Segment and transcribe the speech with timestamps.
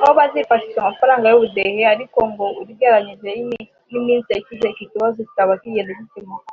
[0.00, 3.30] aho bazifashisha amafaranga y’ubudehe ariko ngo ugereranyije
[3.90, 6.50] n’iminsi yashize iki kibazo kikaba kigenda gikemuka